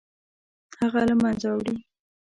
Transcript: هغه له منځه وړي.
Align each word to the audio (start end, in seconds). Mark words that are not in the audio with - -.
هغه 0.79 1.01
له 1.09 1.15
منځه 1.21 1.49
وړي. 1.57 1.75